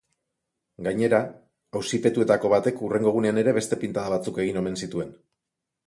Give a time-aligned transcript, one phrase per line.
[0.87, 1.19] Gainera,
[1.81, 5.19] auzipetuetako batek hurrengo egunean ere beste pintada batzuk egin omen zituen.